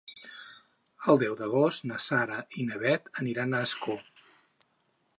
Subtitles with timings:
[1.13, 4.03] El deu d'agost na Sara i na Bet aniran a Ascó.